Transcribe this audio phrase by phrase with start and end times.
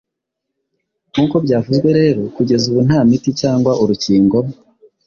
[1.11, 4.37] Nkuko byavuzwe rero, kugeza ubu nta muti cyangwa urukingo